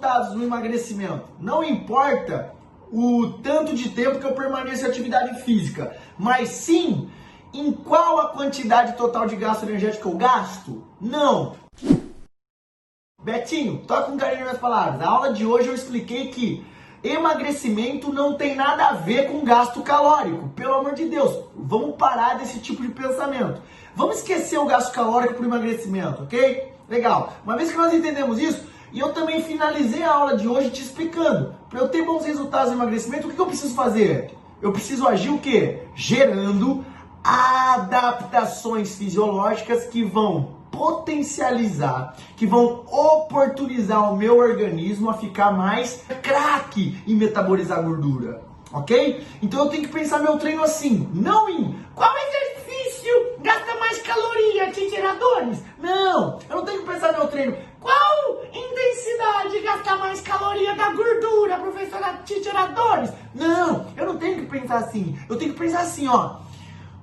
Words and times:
resultados 0.00 0.34
no 0.34 0.42
emagrecimento. 0.42 1.28
Não 1.38 1.62
importa 1.62 2.54
o 2.90 3.38
tanto 3.42 3.74
de 3.74 3.90
tempo 3.90 4.18
que 4.18 4.24
eu 4.24 4.32
permaneço 4.32 4.84
em 4.84 4.88
atividade 4.88 5.42
física, 5.42 5.94
mas 6.18 6.48
sim 6.48 7.10
em 7.52 7.70
qual 7.72 8.20
a 8.20 8.28
quantidade 8.28 8.96
total 8.96 9.26
de 9.26 9.36
gasto 9.36 9.64
energético 9.64 10.08
eu 10.08 10.16
gasto? 10.16 10.84
Não. 11.00 11.54
Betinho, 13.22 13.82
toca 13.86 14.10
com 14.10 14.16
carinho 14.16 14.46
nas 14.46 14.58
palavras. 14.58 14.98
Na 14.98 15.08
aula 15.08 15.32
de 15.32 15.44
hoje 15.44 15.68
eu 15.68 15.74
expliquei 15.74 16.28
que 16.28 16.64
emagrecimento 17.02 18.12
não 18.12 18.34
tem 18.34 18.54
nada 18.56 18.88
a 18.88 18.92
ver 18.92 19.30
com 19.30 19.44
gasto 19.44 19.82
calórico. 19.82 20.48
Pelo 20.50 20.74
amor 20.74 20.94
de 20.94 21.04
Deus, 21.04 21.44
vamos 21.54 21.96
parar 21.96 22.38
desse 22.38 22.60
tipo 22.60 22.82
de 22.82 22.88
pensamento. 22.88 23.60
Vamos 23.94 24.18
esquecer 24.18 24.58
o 24.58 24.66
gasto 24.66 24.92
calórico 24.92 25.34
para 25.34 25.42
o 25.42 25.46
emagrecimento, 25.46 26.22
ok? 26.22 26.72
Legal. 26.88 27.34
Uma 27.44 27.56
vez 27.56 27.70
que 27.70 27.76
nós 27.76 27.92
entendemos 27.92 28.38
isso, 28.38 28.64
e 28.92 28.98
eu 28.98 29.12
também 29.12 29.42
finalizei 29.42 30.02
a 30.02 30.12
aula 30.12 30.36
de 30.36 30.48
hoje 30.48 30.70
te 30.70 30.82
explicando, 30.82 31.54
para 31.68 31.80
eu 31.80 31.88
ter 31.88 32.04
bons 32.04 32.24
resultados 32.24 32.72
no 32.72 32.78
emagrecimento, 32.78 33.28
o 33.28 33.30
que 33.30 33.38
eu 33.38 33.46
preciso 33.46 33.74
fazer? 33.74 34.34
Eu 34.60 34.72
preciso 34.72 35.06
agir 35.06 35.30
o 35.30 35.38
quê? 35.38 35.82
Gerando 35.94 36.84
adaptações 37.22 38.96
fisiológicas 38.96 39.84
que 39.84 40.02
vão 40.02 40.60
potencializar, 40.70 42.16
que 42.36 42.46
vão 42.46 42.84
oportunizar 42.86 44.12
o 44.12 44.16
meu 44.16 44.38
organismo 44.38 45.10
a 45.10 45.14
ficar 45.14 45.52
mais 45.52 46.04
craque 46.22 46.98
em 47.06 47.14
metabolizar 47.14 47.82
gordura, 47.82 48.42
ok? 48.72 49.24
Então 49.42 49.64
eu 49.64 49.68
tenho 49.68 49.82
que 49.82 49.92
pensar 49.92 50.20
meu 50.20 50.38
treino 50.38 50.62
assim, 50.62 51.08
não 51.12 51.48
em 51.48 51.74
qual 51.94 52.12
exercício 52.16 53.34
gasta 53.40 53.74
mais 53.78 54.00
caloria, 54.02 54.70
tiradores? 54.72 55.62
Não, 55.78 56.38
eu 56.48 56.56
não 56.56 56.64
tenho 56.64 56.80
que 56.80 56.86
pensar 56.86 57.12
meu 57.12 57.26
treino, 57.26 57.56
qual 57.80 57.99
gasta 59.90 59.96
mais 59.96 60.20
caloria 60.20 60.74
da 60.74 60.90
gordura, 60.92 61.58
professora 61.58 62.20
tiradores? 62.24 63.10
Não, 63.34 63.86
eu 63.96 64.06
não 64.06 64.16
tenho 64.16 64.36
que 64.36 64.46
pensar 64.46 64.78
assim, 64.78 65.18
eu 65.28 65.36
tenho 65.36 65.52
que 65.52 65.58
pensar 65.58 65.80
assim, 65.80 66.06
ó, 66.06 66.36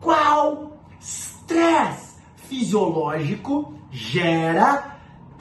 qual 0.00 0.78
stress 1.00 2.16
fisiológico 2.36 3.74
gera 3.90 4.96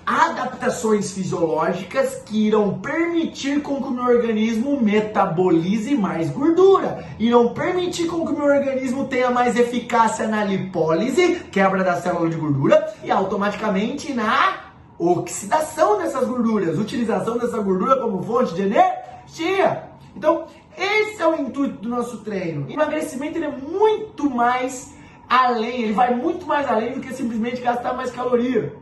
adaptações 0.05 1.11
fisiológicas 1.11 2.23
que 2.25 2.47
irão 2.47 2.79
permitir 2.79 3.61
com 3.61 3.81
que 3.81 3.89
o 3.89 3.91
meu 3.91 4.05
organismo 4.05 4.81
metabolize 4.81 5.95
mais 5.95 6.29
gordura, 6.29 7.05
irão 7.19 7.53
permitir 7.53 8.07
com 8.07 8.25
que 8.25 8.31
o 8.31 8.37
meu 8.37 8.45
organismo 8.45 9.05
tenha 9.05 9.29
mais 9.29 9.57
eficácia 9.57 10.27
na 10.27 10.45
lipólise, 10.45 11.41
quebra 11.51 11.83
da 11.83 11.99
célula 11.99 12.29
de 12.29 12.37
gordura, 12.37 12.93
e 13.03 13.11
automaticamente 13.11 14.13
na 14.13 14.66
oxidação 14.99 15.97
dessas 15.97 16.27
gorduras, 16.27 16.77
utilização 16.77 17.37
dessa 17.37 17.59
gordura 17.59 17.97
como 17.97 18.23
fonte 18.23 18.53
de 18.53 18.63
energia. 18.63 19.83
Então, 20.15 20.45
esse 20.77 21.21
é 21.21 21.27
o 21.27 21.35
intuito 21.35 21.81
do 21.81 21.89
nosso 21.89 22.19
treino. 22.19 22.69
Emagrecimento 22.69 23.37
é 23.37 23.49
muito 23.49 24.29
mais 24.29 24.95
além, 25.29 25.83
ele 25.83 25.93
vai 25.93 26.15
muito 26.15 26.45
mais 26.45 26.67
além 26.67 26.93
do 26.93 27.01
que 27.01 27.13
simplesmente 27.13 27.61
gastar 27.61 27.93
mais 27.93 28.11
caloria. 28.11 28.75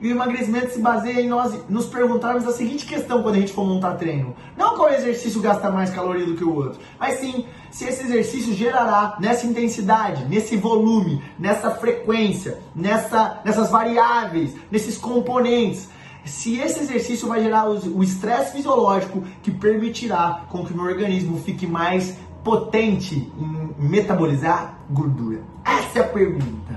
E 0.00 0.08
o 0.08 0.10
emagrecimento 0.10 0.72
se 0.72 0.80
baseia 0.80 1.20
em 1.20 1.28
nós 1.28 1.58
nos 1.68 1.86
perguntarmos 1.86 2.46
a 2.46 2.52
seguinte 2.52 2.84
questão 2.84 3.22
quando 3.22 3.36
a 3.36 3.40
gente 3.40 3.52
for 3.52 3.64
montar 3.64 3.94
treino. 3.94 4.34
Não 4.56 4.74
qual 4.74 4.90
exercício 4.90 5.40
gasta 5.40 5.70
mais 5.70 5.90
caloria 5.90 6.26
do 6.26 6.34
que 6.34 6.44
o 6.44 6.54
outro, 6.54 6.80
mas 6.98 7.20
sim 7.20 7.44
se 7.70 7.84
esse 7.86 8.04
exercício 8.04 8.54
gerará 8.54 9.16
nessa 9.18 9.46
intensidade, 9.46 10.24
nesse 10.26 10.56
volume, 10.56 11.22
nessa 11.38 11.72
frequência, 11.72 12.58
nessa, 12.74 13.40
nessas 13.44 13.70
variáveis, 13.70 14.54
nesses 14.70 14.96
componentes. 14.96 15.88
Se 16.24 16.56
esse 16.58 16.80
exercício 16.80 17.28
vai 17.28 17.42
gerar 17.42 17.68
o 17.68 18.02
estresse 18.02 18.52
fisiológico 18.52 19.22
que 19.42 19.50
permitirá 19.50 20.44
com 20.48 20.64
que 20.64 20.72
o 20.72 20.76
meu 20.76 20.86
organismo 20.86 21.38
fique 21.40 21.66
mais 21.66 22.16
potente 22.44 23.30
em 23.36 23.74
metabolizar 23.78 24.78
gordura? 24.88 25.42
Essa 25.64 25.98
é 25.98 26.02
a 26.02 26.08
pergunta. 26.08 26.73